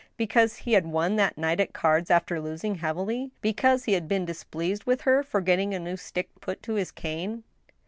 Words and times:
Because 0.17 0.55
he 0.55 0.73
had 0.73 0.87
won 0.87 1.15
that 1.17 1.37
night 1.37 1.59
at 1.59 1.73
cards, 1.73 2.09
after 2.09 2.41
losing 2.41 2.73
heavily? 2.73 3.29
Because 3.39 3.83
he 3.83 3.93
had 3.93 4.07
been 4.07 4.25
displeased 4.25 4.85
with 4.85 5.01
her 5.01 5.21
for 5.21 5.41
getting 5.41 5.75
a 5.75 5.79
new 5.79 5.95
stick 5.95 6.31
put 6.39 6.63
to 6.63 6.73
his 6.73 6.89
cane? 6.89 7.43